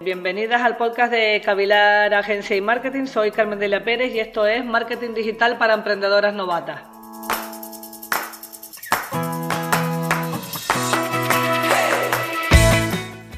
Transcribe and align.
Bienvenidas 0.00 0.60
al 0.60 0.76
podcast 0.76 1.12
de 1.12 1.40
Cavilar 1.44 2.12
Agencia 2.14 2.56
y 2.56 2.60
Marketing. 2.60 3.06
Soy 3.06 3.30
Carmen 3.30 3.60
de 3.60 3.68
la 3.68 3.84
Pérez 3.84 4.12
y 4.12 4.18
esto 4.18 4.44
es 4.44 4.64
Marketing 4.64 5.14
Digital 5.14 5.56
para 5.56 5.74
Emprendedoras 5.74 6.34
Novatas. 6.34 6.82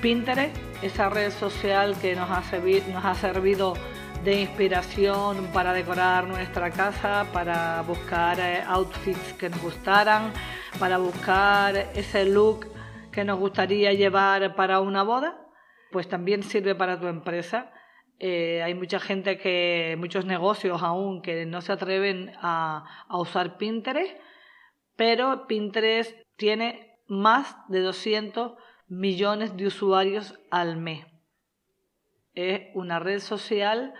Pinterest, 0.00 0.56
esa 0.80 1.10
red 1.10 1.30
social 1.30 1.94
que 2.00 2.16
nos 2.16 2.30
ha, 2.30 2.42
nos 2.88 3.04
ha 3.04 3.14
servido 3.14 3.74
de 4.24 4.40
inspiración 4.40 5.48
para 5.52 5.74
decorar 5.74 6.26
nuestra 6.26 6.70
casa, 6.70 7.26
para 7.34 7.82
buscar 7.82 8.40
eh, 8.40 8.62
outfits 8.66 9.34
que 9.34 9.50
nos 9.50 9.60
gustaran, 9.60 10.32
para 10.78 10.96
buscar 10.96 11.76
ese 11.94 12.24
look 12.24 12.66
que 13.12 13.24
nos 13.24 13.38
gustaría 13.38 13.92
llevar 13.92 14.54
para 14.56 14.80
una 14.80 15.02
boda 15.02 15.45
pues 15.96 16.10
también 16.10 16.42
sirve 16.42 16.74
para 16.74 17.00
tu 17.00 17.06
empresa. 17.06 17.72
Eh, 18.18 18.62
hay 18.62 18.74
mucha 18.74 19.00
gente 19.00 19.38
que, 19.38 19.96
muchos 19.98 20.26
negocios 20.26 20.82
aún 20.82 21.22
que 21.22 21.46
no 21.46 21.62
se 21.62 21.72
atreven 21.72 22.32
a, 22.36 23.06
usar 23.08 23.56
Pinterest, 23.56 24.14
pero 24.94 25.46
Pinterest 25.46 26.14
tiene 26.36 26.98
más 27.08 27.56
de 27.68 27.80
200 27.80 28.58
millones 28.88 29.56
de 29.56 29.68
usuarios 29.68 30.38
al 30.50 30.76
mes. 30.76 31.06
Es 32.34 32.60
una 32.74 32.98
red 32.98 33.20
social 33.20 33.94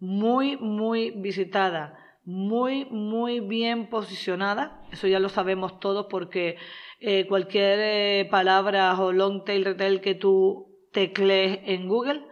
muy, 0.00 0.56
muy 0.56 1.12
visitada, 1.12 2.18
muy, 2.24 2.84
muy 2.86 3.38
bien 3.38 3.90
posicionada. 3.90 4.82
Eso 4.90 5.06
ya 5.06 5.20
lo 5.20 5.28
sabemos 5.28 5.78
todos 5.78 6.06
porque 6.10 6.56
eh, 6.98 7.28
cualquier 7.28 7.78
eh, 7.80 8.28
palabra 8.28 9.00
o 9.00 9.12
long 9.12 9.44
tail 9.44 9.64
retail 9.64 10.00
que 10.00 10.16
tú 10.16 10.67
teclees 10.92 11.60
en 11.64 11.88
Google, 11.88 12.24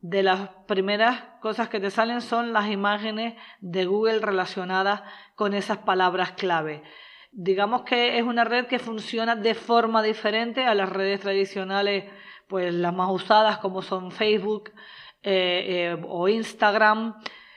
de 0.00 0.22
las 0.22 0.48
primeras 0.66 1.22
cosas 1.40 1.68
que 1.68 1.78
te 1.78 1.90
salen 1.90 2.20
son 2.20 2.52
las 2.52 2.68
imágenes 2.68 3.34
de 3.60 3.86
Google 3.86 4.18
relacionadas 4.18 5.02
con 5.36 5.54
esas 5.54 5.78
palabras 5.78 6.32
clave. 6.32 6.82
Digamos 7.30 7.82
que 7.82 8.18
es 8.18 8.24
una 8.24 8.44
red 8.44 8.66
que 8.66 8.78
funciona 8.78 9.36
de 9.36 9.54
forma 9.54 10.02
diferente 10.02 10.64
a 10.64 10.74
las 10.74 10.88
redes 10.88 11.20
tradicionales, 11.20 12.10
pues 12.48 12.74
las 12.74 12.92
más 12.92 13.10
usadas 13.10 13.58
como 13.58 13.80
son 13.80 14.10
Facebook 14.10 14.70
eh, 15.22 15.94
eh, 15.94 16.04
o 16.08 16.28
Instagram 16.28 17.14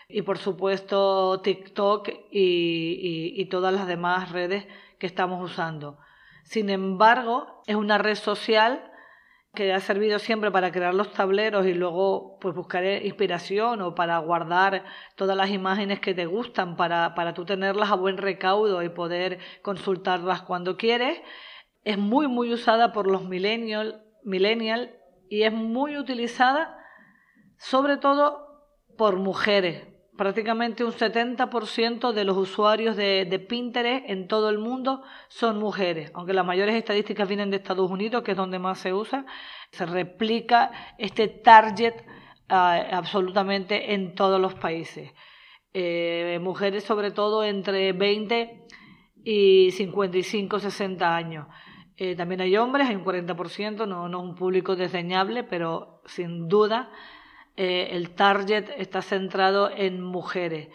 y 0.07 0.21
por 0.21 0.37
supuesto 0.37 1.41
TikTok 1.41 2.09
y 2.29 3.45
todas 3.45 3.73
las 3.73 3.87
demás 3.87 4.31
redes 4.31 4.67
que 4.99 5.07
estamos 5.07 5.43
usando. 5.43 5.97
Sin 6.43 6.69
embargo, 6.69 7.63
es 7.65 7.75
una 7.75 7.97
red 7.97 8.15
social 8.15 8.91
que 9.55 9.73
ha 9.73 9.79
servido 9.79 10.19
siempre 10.19 10.51
para 10.51 10.71
crear 10.71 10.93
los 10.93 11.11
tableros 11.11 11.65
y 11.65 11.73
luego 11.73 12.37
pues 12.39 12.53
buscar 12.53 12.85
inspiración 12.85 13.81
o 13.81 13.95
para 13.95 14.17
guardar 14.19 14.83
todas 15.15 15.35
las 15.35 15.49
imágenes 15.49 15.99
que 15.99 16.13
te 16.13 16.25
gustan 16.25 16.75
para, 16.75 17.15
para 17.15 17.33
tú 17.33 17.45
tenerlas 17.45 17.91
a 17.91 17.95
buen 17.95 18.17
recaudo 18.17 18.83
y 18.83 18.89
poder 18.89 19.39
consultarlas 19.63 20.43
cuando 20.43 20.77
quieres. 20.77 21.19
Es 21.83 21.97
muy 21.97 22.27
muy 22.27 22.53
usada 22.53 22.91
por 22.91 23.07
los 23.07 23.23
millennials 23.23 23.95
millennial, 24.23 24.99
y 25.29 25.43
es 25.43 25.53
muy 25.53 25.97
utilizada 25.97 26.77
sobre 27.57 27.97
todo 27.97 28.45
por 28.97 29.17
mujeres 29.17 29.94
prácticamente 30.17 30.83
un 30.83 30.91
70% 30.91 32.13
de 32.13 32.23
los 32.23 32.37
usuarios 32.37 32.95
de, 32.95 33.45
Pinterest 33.47 34.09
en 34.09 34.27
todo 34.27 34.49
el 34.49 34.57
mundo 34.57 35.03
son 35.27 35.59
mujeres, 35.59 36.11
aunque 36.13 36.33
las 36.33 36.45
mayores 36.45 36.75
estadísticas 36.75 37.27
vienen 37.27 37.49
de 37.49 37.57
Estados 37.57 37.89
Unidos, 37.89 38.23
que 38.23 38.31
es 38.31 38.37
donde 38.37 38.59
más 38.59 38.79
se 38.79 38.93
usa, 38.93 39.25
se 39.71 39.85
replica 39.85 40.71
este 40.97 41.27
target 41.27 41.93
ah, 42.49 42.81
absolutamente 42.91 43.93
en 43.93 44.15
todos 44.15 44.39
los 44.39 44.55
países. 44.55 45.11
Eh, 45.73 46.39
mujeres 46.41 46.85
sobre 46.85 47.11
todo 47.11 47.43
entre 47.43 47.91
20 47.91 48.65
y 49.25 49.71
55, 49.71 50.59
60 50.59 51.15
años. 51.15 51.47
Eh, 51.97 52.15
también 52.15 52.41
hay 52.41 52.55
hombres, 52.57 52.87
hay 52.87 52.95
un 52.95 53.03
40%, 53.03 53.87
no, 53.87 54.07
no 54.07 54.17
es 54.19 54.23
un 54.23 54.35
público 54.35 54.75
desdeñable, 54.75 55.43
pero 55.43 56.01
sin 56.05 56.47
duda 56.47 56.91
eh, 57.57 57.89
el 57.91 58.11
target 58.11 58.69
está 58.77 59.01
centrado 59.01 59.69
en 59.75 60.01
mujeres. 60.01 60.69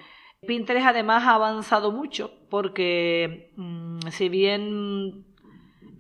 Pinterest 0.47 0.87
además 0.87 1.25
ha 1.25 1.35
avanzado 1.35 1.93
mucho 1.93 2.33
porque 2.49 3.53
mm, 3.57 4.09
si 4.11 4.29
bien 4.29 5.27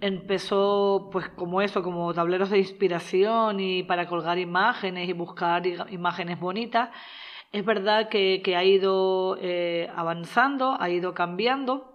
empezó 0.00 1.10
pues 1.12 1.28
como 1.28 1.60
eso, 1.60 1.82
como 1.82 2.14
tableros 2.14 2.50
de 2.50 2.58
inspiración 2.58 3.60
y 3.60 3.82
para 3.82 4.06
colgar 4.08 4.38
imágenes 4.38 5.08
y 5.08 5.12
buscar 5.12 5.66
imágenes 5.90 6.40
bonitas, 6.40 6.90
es 7.52 7.64
verdad 7.64 8.08
que, 8.08 8.42
ha 8.56 8.64
ido 8.64 9.36
eh, 9.40 9.88
avanzando, 9.94 10.76
ha 10.80 10.88
ido 10.88 11.14
cambiando 11.14 11.89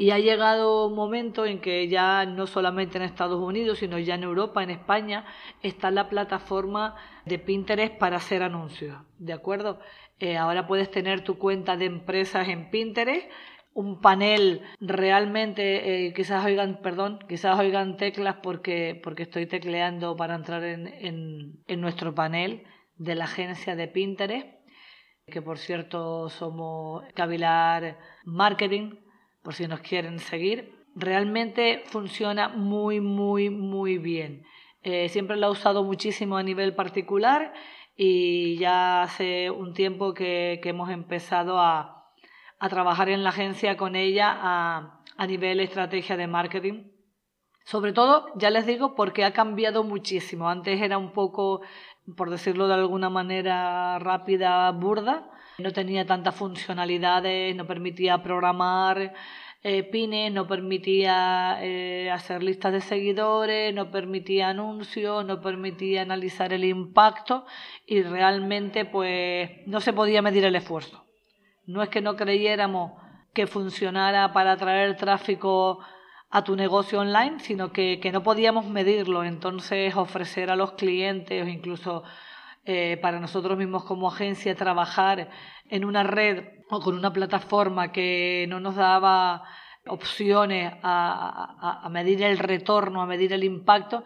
y 0.00 0.12
ha 0.12 0.18
llegado 0.20 0.86
un 0.86 0.94
momento 0.94 1.44
en 1.44 1.60
que 1.60 1.88
ya 1.88 2.24
no 2.24 2.46
solamente 2.46 2.96
en 2.96 3.02
Estados 3.02 3.40
Unidos, 3.40 3.78
sino 3.78 3.98
ya 3.98 4.14
en 4.14 4.22
Europa, 4.22 4.62
en 4.62 4.70
España, 4.70 5.26
está 5.60 5.90
la 5.90 6.08
plataforma 6.08 6.94
de 7.26 7.40
Pinterest 7.40 7.98
para 7.98 8.18
hacer 8.18 8.44
anuncios. 8.44 8.96
¿De 9.18 9.32
acuerdo? 9.32 9.80
Eh, 10.20 10.36
ahora 10.36 10.68
puedes 10.68 10.88
tener 10.92 11.24
tu 11.24 11.36
cuenta 11.36 11.76
de 11.76 11.86
empresas 11.86 12.48
en 12.48 12.70
Pinterest, 12.70 13.28
un 13.74 14.00
panel 14.00 14.62
realmente, 14.80 16.06
eh, 16.06 16.12
quizás 16.14 16.44
oigan, 16.44 16.80
perdón, 16.80 17.18
quizás 17.28 17.58
oigan 17.58 17.96
teclas 17.96 18.36
porque, 18.40 19.00
porque 19.02 19.24
estoy 19.24 19.46
tecleando 19.46 20.16
para 20.16 20.36
entrar 20.36 20.62
en, 20.62 20.86
en, 20.86 21.64
en 21.66 21.80
nuestro 21.80 22.14
panel 22.14 22.62
de 22.96 23.16
la 23.16 23.24
agencia 23.24 23.74
de 23.74 23.88
Pinterest, 23.88 24.46
que 25.26 25.42
por 25.42 25.58
cierto 25.58 26.28
somos 26.28 27.04
Cavilar 27.14 27.98
Marketing 28.24 29.07
por 29.42 29.54
si 29.54 29.66
nos 29.66 29.80
quieren 29.80 30.18
seguir. 30.18 30.86
Realmente 30.94 31.82
funciona 31.86 32.48
muy, 32.48 33.00
muy, 33.00 33.50
muy 33.50 33.98
bien. 33.98 34.44
Eh, 34.82 35.08
siempre 35.08 35.36
la 35.36 35.48
he 35.48 35.50
usado 35.50 35.84
muchísimo 35.84 36.36
a 36.36 36.42
nivel 36.42 36.74
particular 36.74 37.52
y 37.96 38.56
ya 38.58 39.02
hace 39.02 39.50
un 39.50 39.74
tiempo 39.74 40.14
que, 40.14 40.60
hemos 40.64 40.90
empezado 40.90 41.58
a, 41.58 42.12
a, 42.58 42.68
trabajar 42.68 43.08
en 43.08 43.24
la 43.24 43.30
agencia 43.30 43.76
con 43.76 43.96
ella 43.96 44.36
a, 44.40 45.02
a 45.16 45.26
nivel 45.26 45.60
estrategia 45.60 46.16
de 46.16 46.26
marketing. 46.26 46.84
Sobre 47.64 47.92
todo, 47.92 48.26
ya 48.36 48.50
les 48.50 48.66
digo, 48.66 48.94
porque 48.94 49.24
ha 49.24 49.32
cambiado 49.32 49.84
muchísimo. 49.84 50.48
Antes 50.48 50.80
era 50.80 50.96
un 50.96 51.12
poco, 51.12 51.60
por 52.16 52.30
decirlo 52.30 52.66
de 52.66 52.74
alguna 52.74 53.10
manera 53.10 53.98
rápida, 53.98 54.70
burda 54.72 55.30
no 55.58 55.72
tenía 55.72 56.06
tantas 56.06 56.36
funcionalidades, 56.36 57.54
no 57.56 57.66
permitía 57.66 58.22
programar 58.22 59.12
eh, 59.64 59.82
pines, 59.82 60.32
no 60.32 60.46
permitía 60.46 61.58
eh, 61.60 62.10
hacer 62.12 62.44
listas 62.44 62.72
de 62.72 62.80
seguidores, 62.80 63.74
no 63.74 63.90
permitía 63.90 64.50
anuncios, 64.50 65.24
no 65.24 65.40
permitía 65.40 66.02
analizar 66.02 66.52
el 66.52 66.64
impacto 66.64 67.44
y 67.86 68.02
realmente 68.02 68.84
pues 68.84 69.50
no 69.66 69.80
se 69.80 69.92
podía 69.92 70.22
medir 70.22 70.44
el 70.44 70.54
esfuerzo. 70.54 71.04
No 71.66 71.82
es 71.82 71.88
que 71.88 72.00
no 72.00 72.14
creyéramos 72.14 72.92
que 73.34 73.48
funcionara 73.48 74.32
para 74.32 74.52
atraer 74.52 74.96
tráfico 74.96 75.80
a 76.30 76.44
tu 76.44 76.54
negocio 76.54 77.00
online, 77.00 77.40
sino 77.40 77.72
que, 77.72 77.98
que 77.98 78.12
no 78.12 78.22
podíamos 78.22 78.66
medirlo. 78.66 79.24
Entonces 79.24 79.96
ofrecer 79.96 80.50
a 80.50 80.56
los 80.56 80.72
clientes 80.72 81.44
o 81.44 81.48
incluso 81.48 82.04
eh, 82.70 82.98
para 83.00 83.18
nosotros 83.18 83.56
mismos 83.56 83.82
como 83.84 84.08
agencia 84.08 84.54
trabajar 84.54 85.30
en 85.70 85.86
una 85.86 86.02
red 86.02 86.44
o 86.68 86.80
con 86.80 86.98
una 86.98 87.14
plataforma 87.14 87.92
que 87.92 88.44
no 88.50 88.60
nos 88.60 88.76
daba 88.76 89.42
opciones 89.86 90.74
a, 90.82 91.88
medir 91.90 92.22
el 92.22 92.36
retorno, 92.38 93.00
a 93.00 93.06
medir 93.06 93.32
el 93.32 93.42
impacto, 93.42 94.04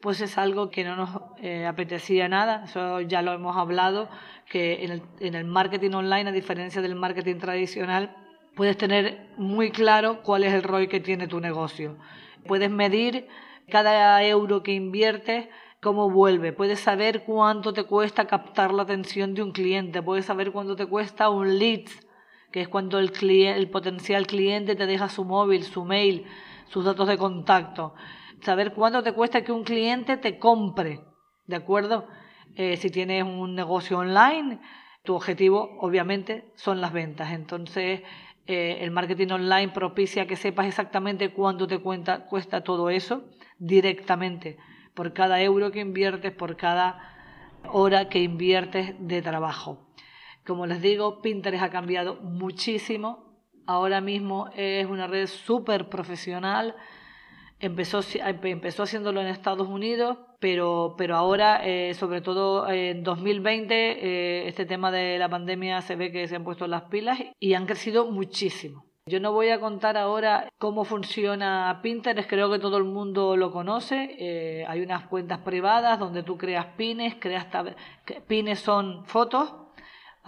pues 0.00 0.22
es 0.22 0.38
algo 0.38 0.70
que 0.70 0.84
no 0.84 0.96
nos 0.96 1.10
eh, 1.42 1.66
apetecía 1.66 2.28
nada. 2.28 2.64
Eso 2.64 3.02
ya 3.02 3.20
lo 3.20 3.34
hemos 3.34 3.58
hablado, 3.58 4.08
que 4.48 4.86
en 4.86 4.92
el, 4.92 5.02
en 5.20 5.34
el 5.34 5.44
marketing 5.44 5.90
online, 5.90 6.30
a 6.30 6.32
diferencia 6.32 6.80
del 6.80 6.94
marketing 6.94 7.36
tradicional, 7.36 8.16
puedes 8.56 8.78
tener 8.78 9.28
muy 9.36 9.70
claro 9.70 10.22
cuál 10.22 10.44
es 10.44 10.54
el 10.54 10.62
ROI 10.62 10.88
que 10.88 11.00
tiene 11.00 11.28
tu 11.28 11.40
negocio. 11.40 11.98
Puedes 12.46 12.70
medir 12.70 13.28
cada 13.68 14.24
euro 14.24 14.62
que 14.62 14.72
inviertes 14.72 15.48
cómo 15.80 16.10
vuelve, 16.10 16.52
puedes 16.52 16.80
saber 16.80 17.24
cuánto 17.24 17.72
te 17.72 17.84
cuesta 17.84 18.26
captar 18.26 18.72
la 18.74 18.82
atención 18.82 19.34
de 19.34 19.42
un 19.42 19.52
cliente, 19.52 20.02
puedes 20.02 20.26
saber 20.26 20.50
cuánto 20.50 20.74
te 20.74 20.86
cuesta 20.86 21.30
un 21.30 21.58
lead, 21.58 21.84
que 22.50 22.62
es 22.62 22.68
cuando 22.68 22.98
el, 22.98 23.12
el 23.30 23.70
potencial 23.70 24.26
cliente 24.26 24.74
te 24.74 24.86
deja 24.86 25.08
su 25.08 25.24
móvil, 25.24 25.62
su 25.62 25.84
mail, 25.84 26.26
sus 26.66 26.84
datos 26.84 27.06
de 27.06 27.16
contacto, 27.16 27.94
saber 28.42 28.72
cuánto 28.72 29.02
te 29.02 29.12
cuesta 29.12 29.44
que 29.44 29.52
un 29.52 29.64
cliente 29.64 30.16
te 30.16 30.38
compre, 30.38 31.00
¿de 31.46 31.56
acuerdo? 31.56 32.08
Eh, 32.56 32.76
si 32.76 32.90
tienes 32.90 33.22
un 33.22 33.54
negocio 33.54 33.98
online, 33.98 34.60
tu 35.04 35.14
objetivo 35.14 35.78
obviamente 35.80 36.52
son 36.56 36.80
las 36.80 36.92
ventas, 36.92 37.32
entonces 37.32 38.02
eh, 38.46 38.78
el 38.80 38.90
marketing 38.90 39.28
online 39.28 39.68
propicia 39.68 40.26
que 40.26 40.34
sepas 40.34 40.66
exactamente 40.66 41.32
cuánto 41.32 41.68
te 41.68 41.78
cuesta 41.78 42.64
todo 42.64 42.90
eso 42.90 43.22
directamente 43.58 44.58
por 44.98 45.12
cada 45.12 45.40
euro 45.40 45.70
que 45.70 45.78
inviertes, 45.78 46.32
por 46.32 46.56
cada 46.56 46.98
hora 47.70 48.08
que 48.08 48.18
inviertes 48.18 48.96
de 48.98 49.22
trabajo. 49.22 49.78
Como 50.44 50.66
les 50.66 50.82
digo, 50.82 51.22
Pinterest 51.22 51.62
ha 51.62 51.70
cambiado 51.70 52.16
muchísimo. 52.16 53.40
Ahora 53.64 54.00
mismo 54.00 54.50
es 54.56 54.86
una 54.86 55.06
red 55.06 55.28
súper 55.28 55.88
profesional. 55.88 56.74
Empezó, 57.60 58.00
empezó 58.42 58.82
haciéndolo 58.82 59.20
en 59.20 59.28
Estados 59.28 59.68
Unidos, 59.68 60.18
pero, 60.40 60.96
pero 60.98 61.14
ahora, 61.14 61.60
eh, 61.64 61.94
sobre 61.94 62.20
todo 62.20 62.68
en 62.68 63.04
2020, 63.04 63.74
eh, 63.74 64.48
este 64.48 64.66
tema 64.66 64.90
de 64.90 65.16
la 65.16 65.28
pandemia 65.28 65.80
se 65.80 65.94
ve 65.94 66.10
que 66.10 66.26
se 66.26 66.34
han 66.34 66.42
puesto 66.42 66.66
las 66.66 66.82
pilas 66.90 67.20
y 67.38 67.54
han 67.54 67.66
crecido 67.66 68.10
muchísimo. 68.10 68.87
Yo 69.08 69.20
no 69.20 69.32
voy 69.32 69.48
a 69.50 69.60
contar 69.60 69.96
ahora 69.96 70.48
cómo 70.58 70.84
funciona 70.84 71.80
Pinterest, 71.82 72.28
creo 72.28 72.50
que 72.50 72.58
todo 72.58 72.76
el 72.76 72.84
mundo 72.84 73.36
lo 73.36 73.50
conoce. 73.50 74.16
Eh, 74.18 74.64
hay 74.68 74.82
unas 74.82 75.06
cuentas 75.06 75.38
privadas 75.38 75.98
donde 75.98 76.22
tú 76.22 76.36
creas 76.36 76.66
pines, 76.76 77.16
creas 77.18 77.46
pines 78.26 78.60
son 78.60 79.04
fotos 79.06 79.54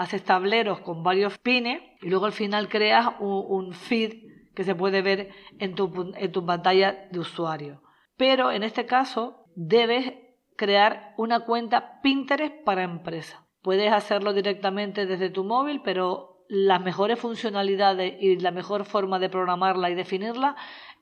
haces 0.01 0.25
tableros 0.25 0.81
con 0.81 1.03
varios 1.03 1.37
pines 1.37 1.83
y 2.01 2.09
luego 2.09 2.25
al 2.25 2.33
final 2.33 2.71
creas 2.71 3.09
un, 3.21 3.75
feed 3.75 4.15
que 4.55 4.65
se 4.65 4.75
puede 4.75 5.03
ver 5.03 5.29
en 5.59 5.75
tu, 5.75 6.15
en 6.17 6.33
tu 6.33 6.47
pantalla 6.47 7.07
de 7.11 7.19
usuario. 7.19 7.83
Pero 8.17 8.51
en 8.51 8.63
este 8.63 8.87
caso 8.87 9.45
debes 9.57 10.15
crear 10.57 11.13
una 11.19 11.41
cuenta 11.41 12.01
Pinterest 12.01 12.65
para 12.65 12.83
empresa. 12.83 13.47
Puedes 13.61 13.93
hacerlo 13.93 14.33
directamente 14.33 15.05
desde 15.05 15.29
tu 15.29 15.45
móvil, 15.45 15.83
pero 15.85 16.30
las 16.51 16.83
mejores 16.83 17.19
funcionalidades 17.19 18.21
y 18.21 18.37
la 18.41 18.51
mejor 18.51 18.85
forma 18.85 19.21
de 19.21 19.29
programarla 19.29 19.89
y 19.89 19.95
definirla 19.95 20.57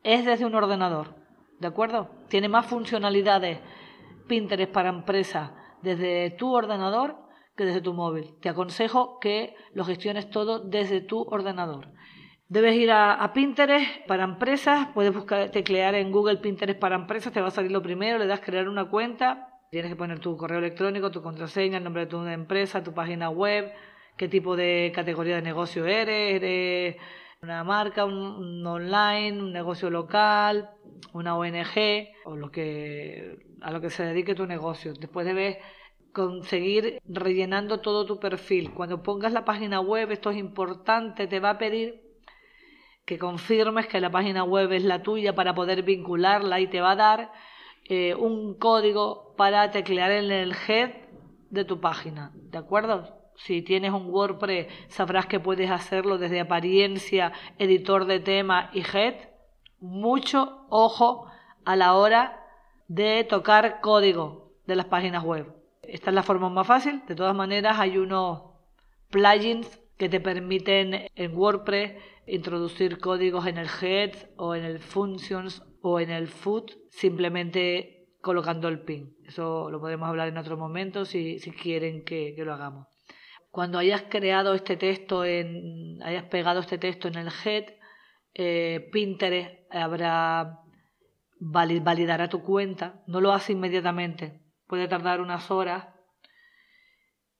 es 0.05 0.27
desde 0.27 0.45
un 0.45 0.55
ordenador. 0.55 1.15
¿De 1.59 1.67
acuerdo? 1.67 2.11
Tiene 2.29 2.51
más 2.51 2.67
funcionalidades 2.67 3.59
Pinterest 4.29 4.71
para 4.71 4.91
empresa 4.91 5.55
desde 5.81 6.31
tu 6.33 6.55
ordenador 6.55 7.17
que 7.57 7.65
desde 7.65 7.81
tu 7.81 7.95
móvil. 7.95 8.35
Te 8.43 8.51
aconsejo 8.51 9.19
que 9.21 9.57
lo 9.73 9.87
gestiones 9.87 10.29
todo 10.29 10.59
desde 10.59 11.01
tu 11.01 11.23
ordenador. 11.23 11.89
Debes 12.49 12.77
ir 12.77 12.93
a, 12.93 13.33
Pinterest 13.33 14.07
para 14.07 14.25
empresas, 14.25 14.89
puedes 14.93 15.15
buscar, 15.15 15.51
teclear 15.51 15.95
en 15.95 16.13
Google 16.13 16.37
Pinterest 16.37 16.79
para 16.79 16.95
empresas, 16.95 17.33
te 17.33 17.41
va 17.41 17.49
a 17.49 17.51
salir 17.51 17.73
lo 17.73 17.83
primero, 17.83 18.19
le 18.19 18.27
das 18.27 18.41
crear 18.41 18.69
una 18.69 18.91
cuenta, 18.91 19.49
tienes 19.71 19.91
que 19.91 19.97
poner 19.97 20.19
tu 20.19 20.37
correo 20.37 20.59
electrónico, 20.59 21.11
tu 21.11 21.23
contraseña, 21.23 21.79
el 21.79 21.85
nombre 21.85 22.05
de 22.05 22.11
tu 22.11 22.23
empresa, 22.27 22.83
tu 22.83 22.93
página 22.93 23.31
web, 23.31 23.73
qué 24.19 24.29
tipo 24.29 24.57
de 24.57 24.93
categoría 24.95 25.37
de 25.37 25.43
negocio 25.43 25.87
eres, 25.87 26.35
eres 26.35 26.97
una 27.41 27.65
marca, 27.65 28.05
un, 28.05 28.67
online, 28.67 29.41
un 29.41 29.53
negocio 29.53 29.89
local, 29.89 30.71
una 31.13 31.37
ONG 31.37 32.09
o 32.25 32.37
lo 32.37 32.51
que 32.51 33.39
a 33.63 33.71
lo 33.71 33.81
que 33.81 33.91
se 33.91 34.05
dedique 34.05 34.35
tu 34.35 34.47
negocio. 34.47 34.93
Después 34.93 35.25
debes 35.25 35.57
conseguir 36.13 37.01
rellenando 37.07 37.81
todo 37.81 38.05
tu 38.07 38.19
perfil. 38.19 38.73
Cuando 38.73 39.03
pongas 39.03 39.33
la 39.33 39.45
página 39.45 39.81
web, 39.81 40.11
esto 40.11 40.31
es 40.31 40.37
importante, 40.37 41.27
te 41.27 41.41
va 41.41 41.51
a 41.51 41.59
pedir 41.59 42.03
que 43.05 43.19
confirmes 43.19 43.87
que 43.87 44.01
la 44.01 44.11
página 44.11 44.45
web 44.45 44.73
es 44.73 44.85
la 44.85 45.03
tuya 45.03 45.35
para 45.35 45.55
poder 45.55 45.83
vincularla 45.83 46.61
y 46.61 46.67
te 46.67 46.81
va 46.81 46.93
a 46.93 46.97
dar 46.97 47.33
eh, 47.85 48.15
un 48.15 48.59
código 48.59 49.35
para 49.37 49.71
teclear 49.71 50.11
en 50.11 50.31
el 50.31 50.55
head 50.67 50.91
de 51.51 51.65
tu 51.65 51.81
página. 51.81 52.33
¿De 52.35 52.59
acuerdo? 52.59 53.18
Si 53.39 53.63
tienes 53.63 53.93
un 53.93 54.11
WordPress, 54.11 54.67
sabrás 54.89 55.27
que 55.27 55.41
puedes 55.41 55.71
hacerlo 55.71 56.19
desde 56.19 56.41
apariencia, 56.41 57.33
editor 57.59 58.05
de 58.05 58.21
tema 58.21 58.71
y 58.73 58.81
head. 58.81 59.15
Mucho 59.81 60.67
ojo 60.69 61.27
a 61.65 61.77
la 61.77 61.95
hora 61.95 62.45
de 62.89 63.25
tocar 63.25 63.81
código 63.81 64.53
de 64.67 64.77
las 64.77 64.87
páginas 64.87 65.25
web. 65.25 65.55
Esta 65.83 66.11
es 66.11 66.15
la 66.15 66.23
forma 66.23 66.51
más 66.51 66.67
fácil. 66.67 67.03
De 67.07 67.15
todas 67.15 67.35
maneras, 67.35 67.79
hay 67.79 67.97
unos 67.97 68.43
plugins 69.09 69.81
que 69.97 70.09
te 70.09 70.21
permiten 70.21 71.09
en 71.15 71.37
WordPress 71.37 71.95
introducir 72.27 72.99
códigos 72.99 73.47
en 73.47 73.59
el 73.59 73.69
head 73.81 74.13
o 74.37 74.55
en 74.55 74.65
el 74.65 74.81
functions 74.81 75.63
o 75.81 76.01
en 76.01 76.11
el 76.11 76.29
foot 76.29 76.73
simplemente 76.91 78.09
colocando 78.21 78.69
el 78.69 78.81
pin. 78.81 79.17
Eso 79.27 79.71
lo 79.71 79.81
podemos 79.81 80.09
hablar 80.09 80.29
en 80.29 80.39
otro 80.39 80.57
momento 80.57 81.05
si, 81.05 81.39
si 81.39 81.51
quieren 81.51 82.05
que, 82.05 82.35
lo 82.39 82.53
hagamos. 82.53 82.98
Cuando 83.59 83.81
hayas 83.81 84.05
creado 84.09 84.55
este 84.55 84.77
texto, 84.77 85.25
en, 85.25 86.01
hayas 86.05 86.23
pegado 86.27 86.61
este 86.61 86.79
texto 86.79 87.09
en 87.09 87.17
el 87.17 87.29
head, 87.45 87.65
eh, 88.33 88.89
Pinterest 88.93 89.53
habrá 89.69 90.61
validará 91.41 92.29
tu 92.29 92.45
cuenta. 92.45 93.03
No 93.09 93.21
lo 93.21 93.33
hace 93.33 93.55
inmediatamente. 93.55 94.41
Puede 94.69 94.87
tardar 94.87 95.21
unas 95.21 95.51
horas. 95.51 95.89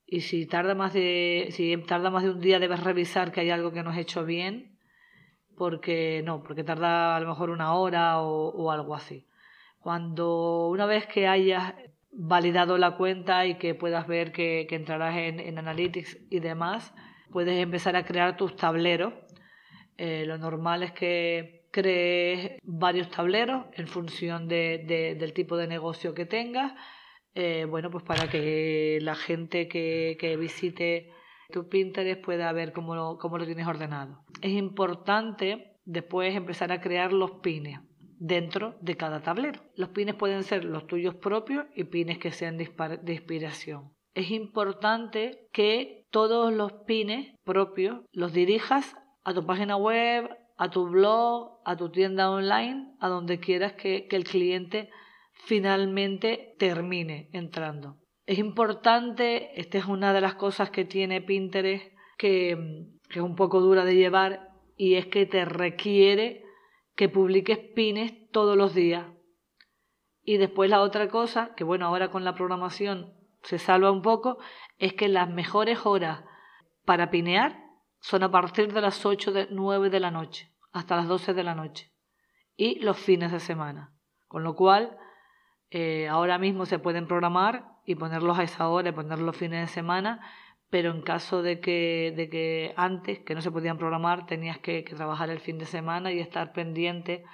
Y 0.07 0.23
si 0.23 0.45
tarda 0.47 0.75
más 0.75 0.93
de 0.93 1.51
si 1.53 1.77
tarda 1.87 2.11
más 2.11 2.25
de 2.25 2.31
un 2.31 2.41
día 2.41 2.59
debes 2.59 2.83
revisar 2.83 3.31
que 3.31 3.43
hay 3.43 3.51
algo 3.51 3.71
que 3.71 3.85
no 3.85 3.91
has 3.91 3.99
hecho 3.99 4.25
bien 4.25 4.77
porque 5.57 6.23
no 6.25 6.43
porque 6.43 6.65
tarda 6.65 7.15
a 7.15 7.21
lo 7.21 7.29
mejor 7.29 7.51
una 7.51 7.75
hora 7.75 8.21
o, 8.23 8.73
algo 8.73 8.97
así. 8.97 9.29
Cuando 9.79 10.67
una 10.67 10.87
vez 10.87 11.07
que 11.07 11.29
hayas 11.29 11.75
validado 12.11 12.79
la 12.79 12.97
cuenta 12.97 13.47
y 13.47 13.57
que 13.57 13.75
puedas 13.75 14.07
ver 14.07 14.33
que, 14.33 14.67
entrarás 14.71 15.17
en, 15.17 15.59
Analytics 15.59 16.19
y 16.31 16.41
demás 16.41 16.95
puedes 17.31 17.59
empezar 17.61 17.97
a 17.97 18.05
crear 18.05 18.37
tus 18.37 18.57
tableros. 18.57 19.13
Eh, 19.97 20.25
lo 20.27 20.39
normal 20.39 20.83
es 20.83 20.93
que 20.93 21.67
crees 21.71 22.59
varios 22.63 23.11
tableros 23.11 23.67
en 23.75 23.87
función 23.87 24.49
del 24.49 25.33
tipo 25.35 25.57
de 25.57 25.67
negocio 25.67 26.15
que 26.15 26.25
tengas. 26.25 26.73
Eh, 27.35 27.67
bueno, 27.69 27.91
pues 27.91 28.05
para 28.05 28.29
que 28.29 28.99
la 29.03 29.15
gente 29.15 29.69
que, 29.69 30.17
que 30.19 30.37
visite 30.37 31.11
tu 31.51 31.69
Pinterest 31.69 32.23
pueda 32.23 32.51
ver 32.53 32.73
cómo 32.73 32.95
lo, 32.95 33.19
cómo 33.19 33.39
lo 33.39 33.47
tienes 33.47 33.67
ordenado. 33.67 34.25
Es 34.41 34.53
importante 34.53 35.79
después 35.85 36.35
empezar 36.35 36.73
a 36.73 36.81
crear 36.81 37.13
los 37.13 37.33
pines 37.43 37.81
dentro 38.19 38.77
de 38.81 38.97
cada 38.97 39.23
tablero. 39.23 39.61
Los 39.75 39.91
pines 39.91 40.15
pueden 40.15 40.43
ser 40.43 40.65
los 40.65 40.87
tuyos 40.87 41.15
propios 41.15 41.67
y 41.75 41.85
pines 41.85 42.19
que 42.19 42.33
sean 42.33 42.59
de 42.59 43.13
inspiración. 43.13 43.93
Es 44.15 44.31
importante 44.31 45.49
que 45.53 46.07
todos 46.11 46.53
los 46.53 46.73
pines 46.87 47.35
propios 47.45 48.01
los 48.13 48.33
dirijas 48.33 48.97
a 49.25 49.35
tu 49.35 49.47
página 49.47 49.77
web, 49.77 50.29
a 50.57 50.71
tu 50.71 50.89
blog, 50.89 51.61
a 51.65 51.77
tu 51.77 51.91
tienda 51.91 52.31
online, 52.31 52.95
a 53.01 53.09
donde 53.09 53.39
quieras 53.39 53.75
que, 53.75 54.09
que 54.09 54.17
el 54.17 54.25
cliente 54.25 54.91
finalmente 55.33 56.55
termine 56.59 57.29
entrando. 57.33 57.99
Es 58.27 58.39
importante, 58.39 59.59
esta 59.59 59.79
es 59.79 59.87
una 59.87 60.13
de 60.13 60.21
las 60.21 60.35
cosas 60.35 60.71
que 60.71 60.85
tiene 60.85 61.23
Pinterest 61.23 61.93
que, 62.19 62.53
es 63.09 63.23
un 63.23 63.37
poco 63.37 63.61
dura 63.61 63.87
de 63.87 63.95
llevar 63.95 64.51
y 64.77 64.97
es 64.97 65.07
que 65.07 65.25
te 65.25 65.47
requiere 65.47 66.45
que 66.99 67.09
publiques 67.09 67.59
pines 67.77 68.29
todos 68.33 68.57
los 68.57 68.75
días. 68.75 69.07
Y 70.21 70.37
después 70.37 70.69
la 70.69 70.81
otra 70.81 71.09
cosa, 71.09 71.55
que 71.55 71.63
bueno, 71.63 71.87
ahora 71.87 72.11
con 72.11 72.25
la 72.25 72.35
programación 72.35 73.15
se 73.45 73.61
salva 73.61 73.93
un 73.93 74.03
poco, 74.03 74.39
es 74.79 74.95
que 74.95 75.07
las 75.07 75.31
mejores 75.31 75.87
horas 75.87 76.25
para 76.85 77.09
pinear 77.09 77.63
son 78.01 78.25
a 78.25 78.33
partir 78.33 78.73
de 78.73 78.81
las 78.81 79.07
8 79.07 79.31
de 79.31 79.47
9 79.49 79.91
de 79.91 80.01
la 80.01 80.11
noche 80.11 80.53
hasta 80.73 80.97
las 80.97 81.07
12 81.07 81.35
de 81.35 81.45
la 81.45 81.55
noche 81.55 81.93
y 82.57 82.81
los 82.81 82.99
fines 82.99 83.31
de 83.31 83.39
semana. 83.39 83.95
Con 84.27 84.43
lo 84.43 84.57
cual, 84.57 84.99
eh, 85.71 86.09
ahora 86.09 86.37
mismo 86.37 86.67
se 86.67 86.81
pueden 86.81 87.07
programar 87.07 87.77
y 87.85 87.95
ponerlos 87.95 88.41
a 88.41 88.43
esa 88.43 88.69
hora 88.69 88.89
y 88.89 88.93
ponerlos 88.93 89.21
los 89.25 89.37
fines 89.37 89.61
de 89.61 89.73
semana, 89.73 90.21
pero 90.71 90.91
en 90.91 91.03
caso 91.03 91.43
de 91.43 91.61
que, 91.61 92.13
de 92.15 92.29
que 92.29 92.75
antes, 92.77 93.21
que 93.21 93.35
no 93.35 93.41
se 93.41 93.51
podían 93.51 93.79
programar, 93.79 94.27
tenías 94.27 94.59
que, 94.59 94.83
trabajar 94.83 95.31
el 95.31 95.41
fin 95.41 95.59
de 95.59 95.67
semana 95.67 96.13
y 96.13 96.21
estar 96.21 96.53
pendiente 96.53 97.25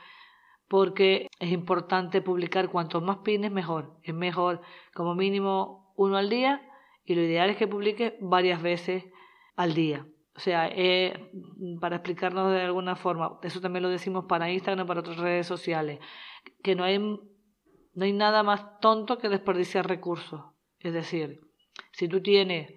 porque 0.68 1.28
es 1.40 1.52
importante 1.52 2.22
publicar 2.22 2.70
cuantos 2.70 3.02
más 3.02 3.18
pines 3.18 3.50
mejor. 3.50 3.96
Es 4.02 4.14
mejor 4.14 4.62
como 4.94 5.14
mínimo 5.14 5.92
uno 5.96 6.16
al 6.16 6.30
día 6.30 6.62
y 7.04 7.14
lo 7.14 7.22
ideal 7.22 7.50
es 7.50 7.56
que 7.56 7.66
publiques 7.66 8.14
varias 8.20 8.62
veces 8.62 9.04
al 9.56 9.74
día. 9.74 10.06
O 10.36 10.40
sea, 10.40 10.68
para 11.80 11.96
explicarnos 11.96 12.52
de 12.52 12.62
alguna 12.62 12.96
forma, 12.96 13.38
eso 13.42 13.60
también 13.60 13.84
lo 13.84 13.88
decimos 13.88 14.24
para 14.24 14.50
Instagram 14.50 14.86
para 14.86 15.00
otras 15.00 15.18
redes 15.18 15.46
sociales, 15.46 16.00
que 16.62 16.74
no 16.74 16.82
hay 16.82 16.98
no 16.98 18.04
hay 18.04 18.12
nada 18.12 18.42
más 18.42 18.80
tonto 18.80 19.18
que 19.18 19.28
desperdiciar 19.28 19.86
recursos. 19.86 20.42
Es 20.80 20.92
decir, 20.92 21.40
si 21.92 22.08
tú 22.08 22.20
tienes 22.20 22.74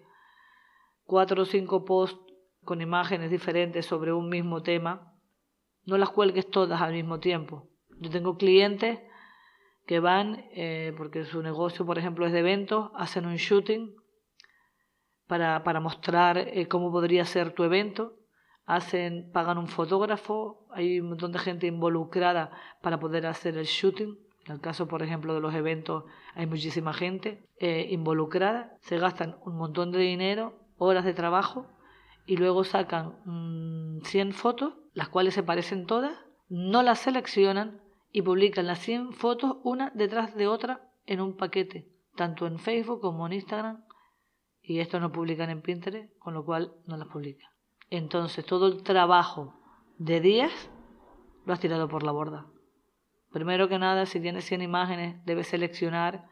cuatro 1.07 1.41
o 1.41 1.45
cinco 1.45 1.85
posts 1.85 2.19
con 2.63 2.81
imágenes 2.81 3.31
diferentes 3.31 3.85
sobre 3.85 4.13
un 4.13 4.29
mismo 4.29 4.61
tema, 4.61 5.13
no 5.85 5.97
las 5.97 6.09
cuelgues 6.09 6.51
todas 6.51 6.81
al 6.81 6.93
mismo 6.93 7.19
tiempo. 7.19 7.69
Yo 7.99 8.11
tengo 8.11 8.37
clientes 8.37 8.99
que 9.87 9.99
van, 10.01 10.45
eh, 10.51 10.93
porque 10.97 11.23
su 11.23 11.41
negocio, 11.41 11.85
por 11.85 11.97
ejemplo, 11.97 12.27
es 12.27 12.33
de 12.33 12.39
eventos, 12.39 12.91
hacen 12.95 13.25
un 13.25 13.37
shooting 13.37 13.95
para, 15.27 15.63
para 15.63 15.79
mostrar 15.79 16.37
eh, 16.37 16.67
cómo 16.67 16.91
podría 16.91 17.23
ser 17.23 17.53
tu 17.53 17.63
evento, 17.63 18.17
hacen, 18.65 19.31
pagan 19.31 19.57
un 19.57 19.69
fotógrafo, 19.69 20.67
hay 20.71 20.99
un 20.99 21.09
montón 21.09 21.31
de 21.31 21.39
gente 21.39 21.67
involucrada 21.67 22.51
para 22.81 22.99
poder 22.99 23.25
hacer 23.25 23.57
el 23.57 23.65
shooting. 23.65 24.19
En 24.45 24.53
el 24.53 24.61
caso, 24.61 24.87
por 24.87 25.03
ejemplo, 25.03 25.33
de 25.33 25.39
los 25.39 25.53
eventos, 25.53 26.03
hay 26.35 26.47
muchísima 26.47 26.93
gente 26.93 27.45
eh, 27.59 27.87
involucrada, 27.91 28.77
se 28.81 28.97
gastan 28.97 29.37
un 29.45 29.55
montón 29.55 29.91
de 29.91 29.99
dinero, 29.99 30.66
horas 30.77 31.05
de 31.05 31.13
trabajo, 31.13 31.67
y 32.25 32.37
luego 32.37 32.63
sacan 32.63 33.15
100 34.03 34.29
mm, 34.29 34.31
fotos, 34.31 34.73
las 34.93 35.09
cuales 35.09 35.33
se 35.33 35.43
parecen 35.43 35.85
todas, 35.85 36.17
no 36.49 36.83
las 36.83 36.99
seleccionan 36.99 37.81
y 38.11 38.21
publican 38.21 38.67
las 38.67 38.79
100 38.79 39.13
fotos 39.13 39.57
una 39.63 39.91
detrás 39.95 40.35
de 40.35 40.47
otra 40.47 40.91
en 41.05 41.21
un 41.21 41.37
paquete, 41.37 41.87
tanto 42.15 42.47
en 42.47 42.59
Facebook 42.59 43.01
como 43.01 43.25
en 43.27 43.33
Instagram, 43.33 43.85
y 44.61 44.79
esto 44.79 44.99
no 44.99 45.11
publican 45.11 45.49
en 45.49 45.61
Pinterest, 45.61 46.11
con 46.19 46.33
lo 46.33 46.43
cual 46.43 46.73
no 46.85 46.97
las 46.97 47.07
publican. 47.07 47.49
Entonces 47.89 48.45
todo 48.45 48.67
el 48.67 48.83
trabajo 48.83 49.53
de 49.97 50.19
días 50.19 50.51
lo 51.45 51.53
has 51.53 51.59
tirado 51.61 51.87
por 51.87 52.03
la 52.03 52.11
borda. 52.11 52.45
Primero 53.31 53.69
que 53.69 53.79
nada, 53.79 54.05
si 54.05 54.19
tienes 54.19 54.45
100 54.45 54.61
imágenes, 54.61 55.23
debes 55.25 55.47
seleccionar 55.47 56.27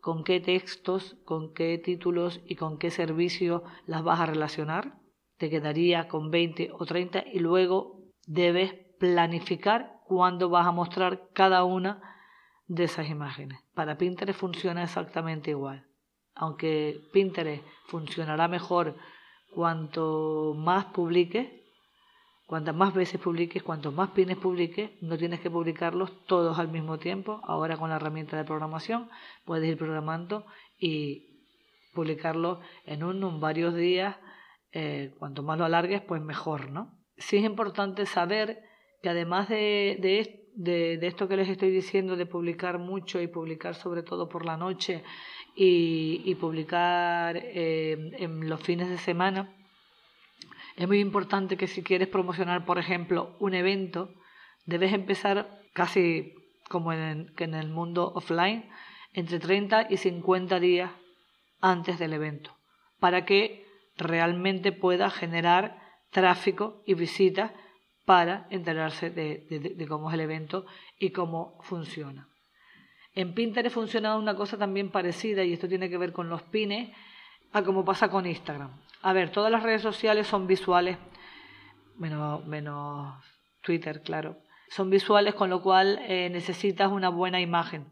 con 0.00 0.24
qué 0.24 0.40
textos, 0.40 1.16
con 1.24 1.52
qué 1.52 1.78
títulos 1.78 2.40
y 2.46 2.56
con 2.56 2.78
qué 2.78 2.90
servicio 2.90 3.64
las 3.86 4.02
vas 4.02 4.20
a 4.20 4.26
relacionar. 4.26 4.98
Te 5.38 5.50
quedaría 5.50 6.08
con 6.08 6.30
20 6.30 6.70
o 6.72 6.86
30 6.86 7.24
y 7.32 7.40
luego 7.40 8.00
debes 8.26 8.74
planificar 8.98 10.00
cuándo 10.06 10.48
vas 10.48 10.66
a 10.66 10.72
mostrar 10.72 11.28
cada 11.32 11.64
una 11.64 12.02
de 12.66 12.84
esas 12.84 13.08
imágenes. 13.08 13.60
Para 13.74 13.98
Pinterest 13.98 14.38
funciona 14.38 14.82
exactamente 14.82 15.50
igual. 15.50 15.86
Aunque 16.34 17.00
Pinterest 17.12 17.64
funcionará 17.86 18.48
mejor 18.48 18.96
cuanto 19.54 20.54
más 20.56 20.86
publiques, 20.86 21.48
Cuantas 22.46 22.76
más 22.76 22.94
veces 22.94 23.20
publiques, 23.20 23.64
cuantos 23.64 23.92
más 23.92 24.10
pines 24.10 24.36
publiques, 24.36 24.90
no 25.02 25.18
tienes 25.18 25.40
que 25.40 25.50
publicarlos 25.50 26.24
todos 26.26 26.58
al 26.60 26.68
mismo 26.68 26.96
tiempo. 26.96 27.40
Ahora 27.42 27.76
con 27.76 27.90
la 27.90 27.96
herramienta 27.96 28.36
de 28.36 28.44
programación 28.44 29.10
puedes 29.44 29.68
ir 29.68 29.76
programando 29.76 30.46
y 30.78 31.42
publicarlo 31.92 32.60
en 32.84 33.02
uno, 33.02 33.30
en 33.30 33.40
varios 33.40 33.74
días. 33.74 34.16
Eh, 34.70 35.12
cuanto 35.18 35.42
más 35.42 35.58
lo 35.58 35.64
alargues, 35.64 36.02
pues 36.02 36.22
mejor, 36.22 36.70
¿no? 36.70 36.92
Sí 37.16 37.38
es 37.38 37.44
importante 37.44 38.06
saber 38.06 38.62
que 39.02 39.08
además 39.08 39.48
de, 39.48 39.98
de, 40.54 40.98
esto 41.02 41.26
que 41.26 41.36
les 41.36 41.48
estoy 41.48 41.70
diciendo, 41.70 42.14
de 42.14 42.26
publicar 42.26 42.78
mucho 42.78 43.20
y 43.20 43.26
publicar 43.26 43.74
sobre 43.74 44.04
todo 44.04 44.28
por 44.28 44.44
la 44.44 44.56
noche 44.56 45.02
y, 45.56 46.34
publicar 46.36 47.36
eh, 47.38 48.12
en 48.18 48.48
los 48.48 48.62
fines 48.62 48.88
de 48.88 48.98
semana, 48.98 49.55
es 50.76 50.86
muy 50.86 51.00
importante 51.00 51.56
que 51.56 51.66
si 51.66 51.82
quieres 51.82 52.08
promocionar, 52.08 52.64
por 52.64 52.78
ejemplo, 52.78 53.36
un 53.40 53.54
evento, 53.54 54.14
debes 54.66 54.92
empezar 54.92 55.60
casi 55.72 56.34
como 56.68 56.92
en, 56.92 57.32
en 57.38 57.54
el 57.54 57.70
mundo 57.70 58.12
offline, 58.14 58.68
entre 59.12 59.38
30 59.38 59.86
y 59.88 59.96
50 59.96 60.60
días 60.60 60.90
antes 61.60 61.98
del 61.98 62.12
evento, 62.12 62.56
para 63.00 63.24
que 63.24 63.66
realmente 63.96 64.72
pueda 64.72 65.10
generar 65.10 65.80
tráfico 66.10 66.82
y 66.86 66.94
visitas 66.94 67.52
para 68.04 68.46
enterarse 68.50 69.10
de, 69.10 69.46
de, 69.48 69.86
cómo 69.88 70.08
es 70.08 70.14
el 70.14 70.20
evento 70.20 70.66
y 70.98 71.10
cómo 71.10 71.58
funciona. 71.62 72.28
En 73.14 73.34
Pinterest 73.34 73.74
funciona 73.74 74.16
una 74.16 74.36
cosa 74.36 74.56
también 74.56 74.90
parecida 74.90 75.42
y 75.42 75.52
esto 75.52 75.68
tiene 75.68 75.90
que 75.90 75.98
ver 75.98 76.12
con 76.12 76.28
los 76.28 76.42
pines 76.42 76.94
a 77.52 77.62
como 77.62 77.84
pasa 77.84 78.08
con 78.08 78.26
Instagram. 78.26 78.78
A 79.06 79.12
ver, 79.12 79.30
todas 79.30 79.52
las 79.52 79.62
redes 79.62 79.82
sociales 79.82 80.26
son 80.26 80.48
visuales, 80.48 80.98
menos, 81.94 82.44
menos 82.44 83.14
Twitter, 83.62 84.02
claro. 84.02 84.36
Son 84.68 84.90
visuales, 84.90 85.36
con 85.36 85.48
lo 85.48 85.62
cual 85.62 86.00
eh, 86.08 86.28
necesitas 86.28 86.90
una 86.90 87.08
buena 87.08 87.40
imagen. 87.40 87.86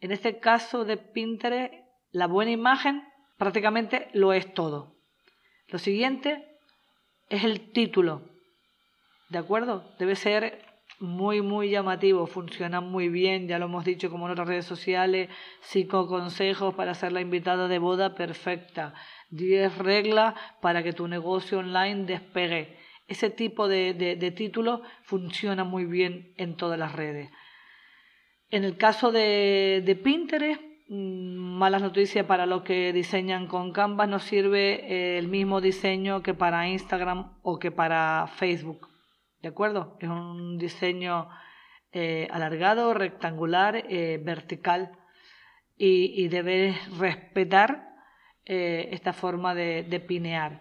En 0.00 0.10
este 0.10 0.40
caso 0.40 0.84
de 0.84 0.96
Pinterest, 0.96 1.72
la 2.10 2.26
buena 2.26 2.50
imagen 2.50 3.04
prácticamente 3.36 4.08
lo 4.12 4.32
es 4.32 4.52
todo. 4.54 4.96
Lo 5.68 5.78
siguiente 5.78 6.58
es 7.28 7.44
el 7.44 7.70
título. 7.70 8.22
¿De 9.28 9.38
acuerdo? 9.38 9.94
Debe 10.00 10.16
ser 10.16 10.64
muy, 10.98 11.42
muy 11.42 11.70
llamativo, 11.70 12.26
funciona 12.26 12.80
muy 12.80 13.08
bien, 13.08 13.46
ya 13.46 13.58
lo 13.58 13.66
hemos 13.66 13.84
dicho 13.84 14.10
como 14.10 14.26
en 14.26 14.32
otras 14.32 14.48
redes 14.48 14.66
sociales, 14.66 15.30
cinco 15.60 16.08
consejos 16.08 16.74
para 16.74 16.94
ser 16.94 17.12
la 17.12 17.20
invitada 17.20 17.68
de 17.68 17.78
boda 17.78 18.16
perfecta, 18.16 18.94
diez 19.30 19.76
reglas 19.78 20.34
para 20.60 20.82
que 20.82 20.92
tu 20.92 21.08
negocio 21.08 21.58
online 21.58 22.04
despegue. 22.04 22.76
Ese 23.06 23.30
tipo 23.30 23.68
de, 23.68 23.94
de, 23.94 24.30
títulos 24.30 24.80
funciona 25.02 25.64
muy 25.64 25.86
bien 25.86 26.34
en 26.36 26.56
todas 26.56 26.78
las 26.78 26.92
redes. 26.92 27.30
En 28.50 28.64
el 28.64 28.76
caso 28.76 29.12
de, 29.12 29.82
de 29.84 29.96
Pinterest, 29.96 30.60
mm, 30.88 31.58
malas 31.58 31.80
noticias 31.80 32.26
para 32.26 32.44
los 32.44 32.62
que 32.62 32.92
diseñan 32.92 33.46
con 33.46 33.72
Canvas, 33.72 34.08
no 34.08 34.18
sirve 34.18 35.18
el 35.18 35.28
mismo 35.28 35.60
diseño 35.60 36.22
que 36.22 36.34
para 36.34 36.68
Instagram 36.68 37.38
o 37.42 37.58
que 37.58 37.70
para 37.70 38.26
Facebook. 38.36 38.88
¿De 39.40 39.48
acuerdo? 39.48 39.96
Es 40.00 40.08
un 40.08 40.58
diseño 40.58 41.28
eh, 41.92 42.28
alargado, 42.30 42.92
rectangular, 42.92 43.76
eh, 43.88 44.20
vertical 44.22 44.92
y, 45.78 46.28
debe 46.28 46.76
respetar 46.98 47.87
eh, 48.48 48.88
esta 48.92 49.12
forma 49.12 49.54
de, 49.54 50.04
pinear. 50.08 50.60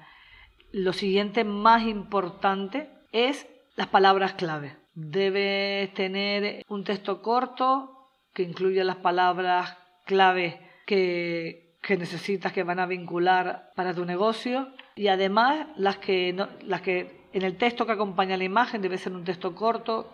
Lo 0.71 0.93
siguiente 0.93 1.43
más 1.43 1.83
importante 1.83 2.89
es 3.11 3.47
las 3.75 3.87
palabras 3.87 4.33
clave. 4.33 4.75
Debes 4.93 5.93
tener 5.93 6.65
un 6.67 6.83
texto 6.83 7.21
corto 7.21 8.09
que 8.33 8.43
incluya 8.43 8.83
las 8.83 8.97
palabras 8.97 9.77
clave 10.05 10.59
que, 10.85 11.77
que 11.81 11.97
necesitas 11.97 12.51
que 12.51 12.63
van 12.63 12.79
a 12.79 12.85
vincular 12.85 13.71
para 13.75 13.93
tu 13.93 14.03
negocio 14.05 14.67
y 14.95 15.07
además 15.07 15.67
las 15.77 15.97
que, 15.97 16.35
las 16.61 16.81
que 16.81 17.21
en 17.31 17.43
el 17.43 17.57
texto 17.57 17.85
que 17.85 17.93
acompaña 17.93 18.35
la 18.35 18.43
imagen 18.43 18.81
debe 18.81 18.97
ser 18.97 19.13
un 19.13 19.23
texto 19.23 19.55
corto, 19.55 20.11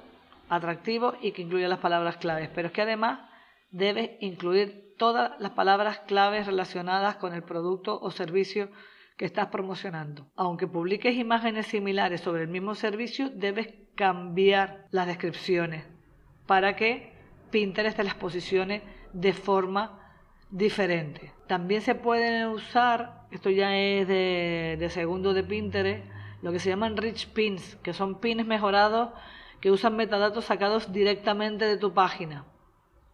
atractivo 0.50 1.16
y 1.22 1.32
que 1.32 1.42
incluya 1.42 1.68
las 1.68 1.80
palabras 1.80 2.18
claves. 2.18 2.50
Pero 2.54 2.68
es 2.68 2.74
que 2.74 2.84
además 2.84 3.20
debe 3.74 4.18
incluir 4.22 4.94
todas 4.98 5.32
las 5.40 5.52
palabras 5.52 6.00
claves 6.08 6.46
relacionadas 6.46 7.18
con 7.18 7.34
el 7.34 7.44
producto 7.44 8.00
o 8.00 8.12
servicio 8.12 8.70
que 9.18 9.26
estás 9.26 9.48
promocionando. 9.48 10.28
Aunque 10.36 10.68
publiques 10.68 11.16
imágenes 11.16 11.68
similares 11.68 12.22
sobre 12.22 12.44
el 12.44 12.48
mismo 12.48 12.76
servicio, 12.76 13.30
debes 13.30 13.74
cambiar 13.96 14.88
las 14.92 15.08
descripciones 15.08 15.86
para 16.46 16.76
que 16.76 17.14
Pinterest 17.52 17.98
te 17.98 18.04
las 18.04 18.16
posicione 18.16 18.84
de 19.12 19.34
forma 19.34 20.00
diferente. 20.52 21.34
También 21.48 21.82
se 21.82 21.96
pueden 21.96 22.48
usar, 22.50 23.26
esto 23.32 23.50
ya 23.50 23.76
es 23.76 24.08
de, 24.08 24.78
de 24.80 24.90
segundo 24.90 25.34
de 25.34 25.44
Pinterest, 25.44 26.06
lo 26.44 26.52
que 26.52 26.60
se 26.60 26.70
llaman 26.70 26.98
rich 26.98 27.28
pins, 27.30 27.76
que 27.78 27.94
son 27.94 28.20
pins 28.20 28.46
mejorados 28.46 29.10
que 29.62 29.72
usan 29.72 29.96
metadatos 29.96 30.46
sacados 30.46 30.92
directamente 30.92 31.66
de 31.66 31.78
tu 31.78 31.94
página. 31.94 32.46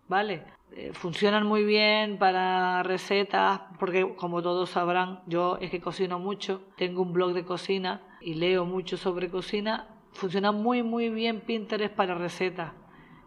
¿Vale? 0.10 0.44
Eh, 0.72 0.92
funcionan 0.94 1.46
muy 1.46 1.64
bien 1.64 2.18
para 2.18 2.84
recetas, 2.84 3.62
porque 3.80 4.16
como 4.16 4.42
todos 4.42 4.72
sabrán, 4.72 5.22
yo 5.28 5.58
es 5.62 5.70
que 5.70 5.80
cocino 5.80 6.20
mucho, 6.20 6.64
tengo 6.78 7.04
un 7.04 7.14
blog 7.14 7.34
de 7.34 7.46
cocina 7.46 8.02
y 8.20 8.34
leo 8.34 8.66
mucho 8.66 8.98
sobre 8.98 9.30
cocina. 9.30 9.88
Funciona 10.12 10.52
muy, 10.52 10.82
muy 10.82 11.10
bien 11.10 11.42
Pinterest 11.42 11.94
para 11.96 12.16
recetas, 12.16 12.74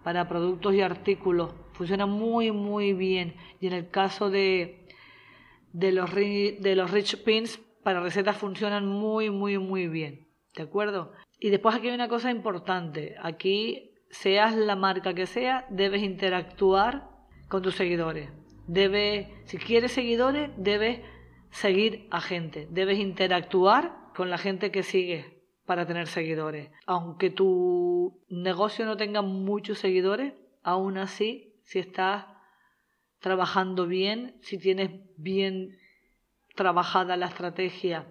para 0.02 0.28
productos 0.28 0.74
y 0.74 0.82
artículos. 0.82 1.54
Funciona 1.72 2.06
muy, 2.06 2.50
muy 2.50 2.92
bien. 2.92 3.36
Y 3.60 3.68
en 3.68 3.72
el 3.74 3.88
caso 3.88 4.28
de, 4.28 4.88
de, 5.72 5.92
los, 5.92 6.12
de 6.12 6.74
los 6.76 6.90
rich 6.90 7.22
pins, 7.22 7.58
para 7.84 8.00
recetas 8.00 8.36
funcionan 8.36 8.86
muy, 8.86 9.30
muy, 9.30 9.58
muy 9.58 9.86
bien. 9.86 10.26
¿De 10.56 10.64
acuerdo? 10.64 11.12
Y 11.38 11.50
después 11.50 11.76
aquí 11.76 11.88
hay 11.88 11.94
una 11.94 12.08
cosa 12.08 12.30
importante. 12.30 13.14
Aquí, 13.22 13.91
seas 14.12 14.54
la 14.54 14.76
marca 14.76 15.14
que 15.14 15.26
sea, 15.26 15.66
debes 15.70 16.02
interactuar 16.02 17.08
con 17.48 17.62
tus 17.62 17.74
seguidores. 17.74 18.30
Debes, 18.68 19.26
si 19.46 19.58
quieres 19.58 19.92
seguidores, 19.92 20.50
debes 20.56 21.00
seguir 21.50 22.06
a 22.10 22.20
gente. 22.20 22.68
Debes 22.70 22.98
interactuar 22.98 23.96
con 24.14 24.30
la 24.30 24.38
gente 24.38 24.70
que 24.70 24.84
sigue 24.84 25.42
para 25.66 25.86
tener 25.86 26.06
seguidores. 26.06 26.70
Aunque 26.86 27.30
tu 27.30 28.22
negocio 28.28 28.84
no 28.84 28.96
tenga 28.96 29.22
muchos 29.22 29.78
seguidores, 29.78 30.34
aún 30.62 30.98
así, 30.98 31.54
si 31.64 31.78
estás 31.78 32.26
trabajando 33.18 33.86
bien, 33.86 34.36
si 34.42 34.58
tienes 34.58 34.90
bien 35.16 35.78
trabajada 36.54 37.16
la 37.16 37.26
estrategia 37.26 38.06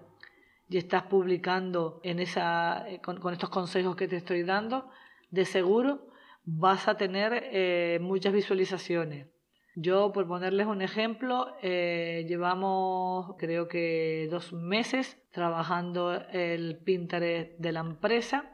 y 0.67 0.77
estás 0.77 1.03
publicando 1.03 2.00
en 2.03 2.20
esa, 2.20 2.89
eh, 2.89 3.01
con, 3.01 3.22
estos 3.31 3.50
consejos 3.50 3.96
que 3.96 4.08
te 4.08 4.15
estoy 4.15 4.43
dando, 4.43 4.89
de 5.32 5.46
seguro 5.46 6.08
vas 6.44 6.88
a 6.88 6.98
tener 6.98 7.50
eh, 7.52 8.00
muchas 8.02 8.34
visualizaciones. 8.34 9.28
Yo, 9.76 10.12
por 10.12 10.28
ponerles 10.28 10.68
un 10.68 10.82
ejemplo, 10.82 11.56
eh, 11.62 12.26
llevamos 12.28 13.36
creo 13.38 13.68
que 13.68 14.28
dos 14.30 14.54
meses 14.54 15.18
trabajando 15.32 16.14
el 16.32 16.78
Pinterest 16.78 17.58
de 17.58 17.72
la 17.72 17.80
empresa. 17.80 18.52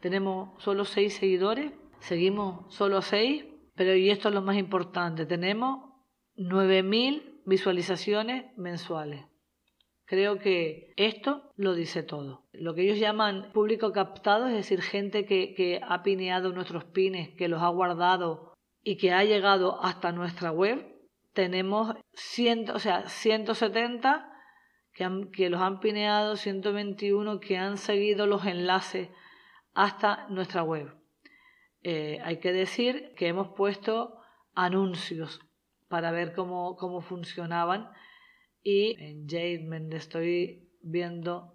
Tenemos 0.00 0.62
solo 0.62 0.84
seis 0.84 1.14
seguidores, 1.14 1.72
Seguimos 2.04 2.66
solo 2.68 3.00
seis, 3.00 3.46
pero 3.74 3.96
y 3.96 4.10
esto 4.10 4.28
es 4.28 4.34
lo 4.34 4.42
más 4.42 4.58
importante, 4.58 5.24
tenemos 5.24 5.88
9.000 6.36 7.40
visualizaciones 7.46 8.44
mensuales. 8.58 9.24
Creo 10.06 10.38
que 10.38 10.92
esto 10.96 11.50
lo 11.56 11.74
dice 11.74 12.02
todo. 12.02 12.44
Lo 12.52 12.74
que 12.74 12.82
ellos 12.82 12.98
llaman 12.98 13.50
público 13.52 13.92
captado, 13.92 14.48
es 14.48 14.54
decir, 14.54 14.82
gente 14.82 15.24
que, 15.24 15.80
ha 15.82 16.02
pineado 16.02 16.52
nuestros 16.52 16.84
pines, 16.84 17.30
que 17.36 17.48
los 17.48 17.62
ha 17.62 17.68
guardado 17.68 18.52
y 18.82 18.96
que 18.96 19.12
ha 19.12 19.24
llegado 19.24 19.82
hasta 19.82 20.12
nuestra 20.12 20.50
web, 20.52 20.84
tenemos 21.32 21.96
o 22.74 22.78
sea, 22.78 23.08
170 23.08 24.30
que, 24.92 25.28
que 25.32 25.48
los 25.48 25.60
han 25.60 25.80
pineado, 25.80 26.36
121 26.36 27.40
que 27.40 27.56
han 27.56 27.78
seguido 27.78 28.26
los 28.26 28.44
enlaces 28.44 29.08
hasta 29.72 30.28
nuestra 30.28 30.62
web. 30.62 30.94
Eh, 31.82 32.18
hay 32.24 32.38
que 32.38 32.52
decir 32.52 33.12
que 33.16 33.28
hemos 33.28 33.48
puesto 33.48 34.18
anuncios 34.54 35.40
para 35.88 36.12
ver 36.12 36.34
cómo, 36.34 36.76
cómo 36.76 37.00
funcionaban 37.00 37.90
y 38.64 38.96
engagement 38.98 39.92
estoy 39.94 40.68
viendo 40.82 41.54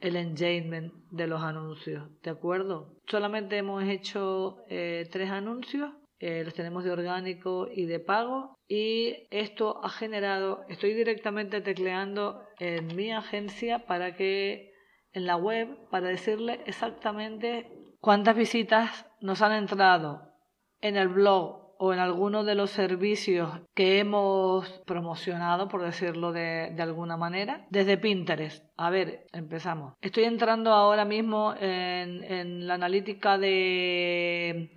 el 0.00 0.16
engagement 0.16 0.92
de 1.10 1.26
los 1.26 1.42
anuncios, 1.42 2.08
¿de 2.22 2.30
acuerdo? 2.30 2.96
Solamente 3.06 3.56
hemos 3.56 3.84
hecho 3.84 4.64
eh, 4.68 5.06
tres 5.10 5.30
anuncios, 5.30 5.92
eh, 6.20 6.42
los 6.44 6.54
tenemos 6.54 6.84
de 6.84 6.90
orgánico 6.90 7.68
y 7.72 7.84
de 7.86 8.00
pago 8.00 8.56
y 8.66 9.28
esto 9.30 9.84
ha 9.84 9.90
generado, 9.90 10.64
estoy 10.68 10.94
directamente 10.94 11.60
tecleando 11.60 12.42
en 12.58 12.94
mi 12.96 13.12
agencia 13.12 13.86
para 13.86 14.16
que 14.16 14.72
en 15.12 15.26
la 15.26 15.36
web, 15.36 15.88
para 15.90 16.08
decirle 16.08 16.60
exactamente 16.66 17.70
cuántas 18.00 18.36
visitas 18.36 19.06
nos 19.20 19.42
han 19.42 19.52
entrado 19.52 20.32
en 20.80 20.96
el 20.96 21.08
blog 21.08 21.67
o 21.78 21.92
en 21.92 22.00
alguno 22.00 22.44
de 22.44 22.54
los 22.54 22.70
servicios 22.70 23.60
que 23.74 24.00
hemos 24.00 24.68
promocionado, 24.84 25.68
por 25.68 25.82
decirlo 25.82 26.32
de, 26.32 26.74
alguna 26.78 27.16
manera, 27.16 27.66
desde 27.70 27.96
Pinterest. 27.96 28.64
A 28.76 28.90
ver, 28.90 29.26
empezamos. 29.32 29.94
Estoy 30.00 30.24
entrando 30.24 30.72
ahora 30.72 31.04
mismo 31.04 31.54
en, 31.58 32.66
la 32.66 32.74
analítica 32.74 33.38
de, 33.38 34.72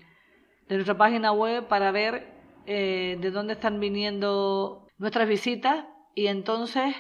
de, 0.68 0.76
nuestra 0.76 0.96
página 0.98 1.32
web 1.32 1.68
para 1.68 1.92
ver 1.92 2.28
eh, 2.68 3.18
de 3.20 3.32
dónde 3.32 3.54
están 3.54 3.80
viniendo 3.80 4.88
nuestras 4.98 5.28
visitas 5.28 5.86
y 6.14 6.28
entonces, 6.28 6.96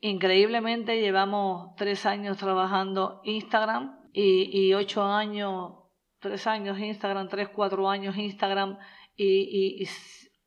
increíblemente, 0.00 1.00
llevamos 1.00 1.74
tres 1.76 2.06
años 2.06 2.38
trabajando 2.38 3.20
Instagram 3.24 3.98
y, 4.12 4.72
ocho 4.74 5.02
años, 5.04 5.74
tres 6.20 6.46
años 6.46 6.78
Instagram, 6.78 7.28
tres, 7.28 7.48
cuatro 7.48 7.88
años 7.88 8.16
Instagram 8.16 8.78
y, 9.16 9.86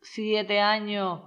siete 0.01 0.59
años 0.59 1.21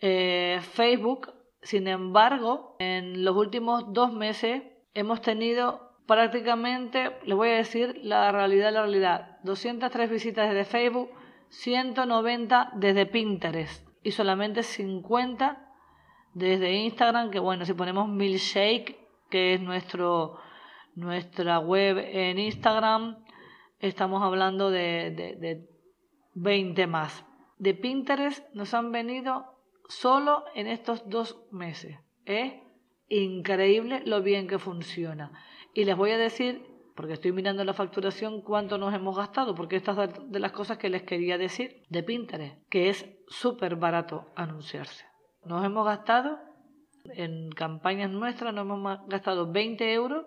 eh, 0.00 0.60
Facebook. 0.72 1.32
Sin 1.62 1.88
embargo, 1.88 2.76
en 2.78 3.24
los 3.24 3.36
últimos 3.36 3.92
dos 3.92 4.12
meses 4.12 4.62
hemos 4.94 5.20
tenido 5.20 5.96
prácticamente, 6.06 7.16
les 7.24 7.36
voy 7.36 7.48
a 7.48 7.56
decir 7.56 7.98
la 8.02 8.30
realidad, 8.30 8.72
la 8.72 8.82
realidad, 8.82 9.38
203 9.42 10.08
visitas 10.08 10.48
desde 10.48 10.64
Facebook, 10.64 11.10
190 11.48 12.72
desde 12.74 13.06
Pinterest 13.06 13.86
y 14.02 14.12
solamente 14.12 14.62
50 14.62 15.66
desde 16.34 16.72
Instagram, 16.72 17.30
que 17.30 17.40
bueno, 17.40 17.64
si 17.64 17.74
ponemos 17.74 18.08
Milkshake, 18.08 18.96
que 19.30 19.54
es 19.54 19.60
nuestro 19.60 20.38
nuestra 20.96 21.58
web 21.58 21.98
en 21.98 22.38
Instagram, 22.38 23.18
estamos 23.80 24.22
hablando 24.22 24.70
de, 24.70 25.68
20 26.36 26.86
más. 26.86 27.24
De 27.58 27.74
Pinterest 27.74 28.46
nos 28.54 28.74
han 28.74 28.92
venido 28.92 29.46
solo 29.88 30.44
en 30.54 30.66
estos 30.66 31.08
dos 31.08 31.42
meses. 31.50 31.96
Es 32.26 32.52
increíble 33.08 34.02
lo 34.04 34.22
bien 34.22 34.46
que 34.46 34.58
funciona. 34.58 35.32
Y 35.72 35.84
les 35.84 35.96
voy 35.96 36.10
a 36.10 36.18
decir, 36.18 36.62
porque 36.94 37.14
estoy 37.14 37.32
mirando 37.32 37.64
la 37.64 37.72
facturación, 37.72 38.42
cuánto 38.42 38.76
nos 38.76 38.94
hemos 38.94 39.16
gastado, 39.16 39.54
porque 39.54 39.76
estas 39.76 39.96
es 40.10 40.30
de 40.30 40.40
las 40.40 40.52
cosas 40.52 40.76
que 40.76 40.90
les 40.90 41.04
quería 41.04 41.38
decir 41.38 41.82
de 41.88 42.02
Pinterest, 42.02 42.56
que 42.68 42.90
es 42.90 43.08
súper 43.28 43.76
barato 43.76 44.26
anunciarse. 44.36 45.06
Nos 45.42 45.64
hemos 45.64 45.86
gastado 45.86 46.38
en 47.14 47.50
campañas 47.50 48.10
nuestras, 48.10 48.52
nos 48.52 48.62
hemos 48.62 49.06
gastado 49.06 49.50
20 49.50 49.92
euros 49.94 50.26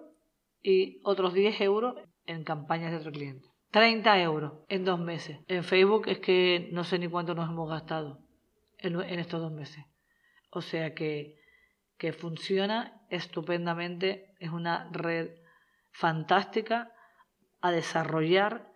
y 0.64 1.02
otros 1.04 1.34
10 1.34 1.62
euros 1.62 1.96
en 2.26 2.44
campañas 2.44 2.92
de 2.92 2.98
otro 2.98 3.12
cliente. 3.12 3.48
30 3.72 4.22
euros 4.22 4.54
en 4.68 4.84
dos 4.84 5.00
meses. 5.00 5.40
En 5.48 5.64
Facebook 5.64 6.08
es 6.08 6.20
que 6.20 6.70
no 6.72 6.84
sé 6.84 7.00
ni 7.00 7.08
cuánto 7.08 7.36
nos 7.36 7.50
hemos 7.50 7.70
gastado 7.70 8.20
en, 8.78 9.00
estos 9.20 9.42
dos 9.42 9.52
meses. 9.52 9.86
O 10.52 10.62
sea 10.62 10.96
que, 10.96 11.40
que 11.98 12.14
funciona 12.14 13.02
estupendamente, 13.10 14.34
es 14.40 14.52
una 14.52 14.90
red 14.92 15.32
fantástica 15.92 16.92
a 17.62 17.72
desarrollar 17.72 18.72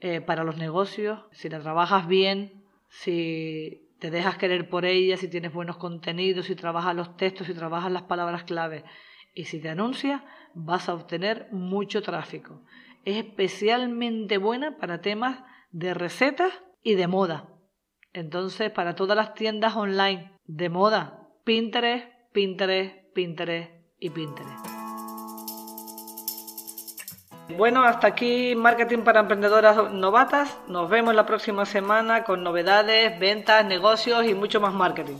eh, 0.00 0.20
para 0.20 0.44
los 0.44 0.56
negocios. 0.56 1.20
Si 1.32 1.48
la 1.48 1.60
trabajas 1.60 2.08
bien, 2.08 2.64
si 2.88 3.92
te 4.00 4.10
dejas 4.10 4.36
querer 4.36 4.68
por 4.68 4.84
ella, 4.84 5.16
si 5.16 5.28
tienes 5.28 5.52
buenos 5.52 5.76
contenidos, 5.76 6.46
si 6.46 6.56
trabajas 6.56 6.96
los 6.96 7.16
textos, 7.16 7.46
si 7.46 7.54
trabajas 7.54 7.92
las 7.92 8.02
palabras 8.02 8.44
clave 8.44 8.84
y 9.34 9.44
si 9.44 9.60
te 9.60 9.68
anuncias, 9.68 10.22
vas 10.54 10.88
a 10.88 10.94
obtener 10.94 11.48
mucho 11.52 12.02
tráfico. 12.02 12.62
Es 13.06 13.18
especialmente 13.18 14.36
buena 14.36 14.78
para 14.78 15.00
temas 15.00 15.38
de 15.70 15.94
recetas 15.94 16.52
y 16.82 16.96
de 16.96 17.06
moda. 17.06 17.48
Entonces, 18.12 18.72
para 18.72 18.96
todas 18.96 19.16
las 19.16 19.32
tiendas 19.34 19.76
online 19.76 20.32
de 20.44 20.68
moda, 20.68 21.28
Pinterest, 21.44 22.04
Pinterest, 22.32 22.96
Pinterest 23.14 23.70
y 24.00 24.10
Pinterest. 24.10 24.66
Bueno, 27.56 27.84
hasta 27.84 28.08
aquí 28.08 28.56
Marketing 28.56 29.04
para 29.04 29.20
Emprendedoras 29.20 29.92
Novatas. 29.92 30.58
Nos 30.66 30.90
vemos 30.90 31.14
la 31.14 31.26
próxima 31.26 31.64
semana 31.64 32.24
con 32.24 32.42
novedades, 32.42 33.20
ventas, 33.20 33.64
negocios 33.64 34.26
y 34.26 34.34
mucho 34.34 34.60
más 34.60 34.74
marketing. 34.74 35.18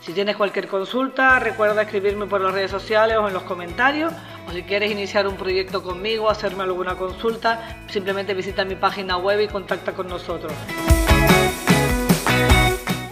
Si 0.00 0.12
tienes 0.12 0.36
cualquier 0.36 0.68
consulta, 0.68 1.38
recuerda 1.38 1.82
escribirme 1.82 2.26
por 2.26 2.40
las 2.40 2.52
redes 2.52 2.70
sociales 2.70 3.16
o 3.18 3.26
en 3.28 3.34
los 3.34 3.42
comentarios. 3.42 4.12
O 4.48 4.52
si 4.52 4.62
quieres 4.62 4.90
iniciar 4.90 5.26
un 5.26 5.36
proyecto 5.36 5.82
conmigo, 5.82 6.30
hacerme 6.30 6.62
alguna 6.62 6.94
consulta, 6.94 7.76
simplemente 7.88 8.32
visita 8.32 8.64
mi 8.64 8.76
página 8.76 9.18
web 9.18 9.40
y 9.40 9.48
contacta 9.48 9.92
con 9.92 10.08
nosotros. 10.08 10.52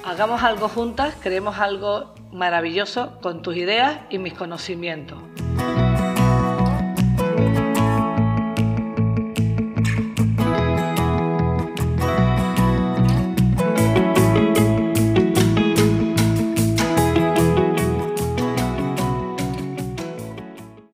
Hagamos 0.04 0.42
algo 0.42 0.68
juntas, 0.68 1.14
creemos 1.20 1.58
algo 1.58 2.14
maravilloso 2.32 3.18
con 3.20 3.42
tus 3.42 3.56
ideas 3.56 4.00
y 4.08 4.18
mis 4.18 4.34
conocimientos. 4.34 5.18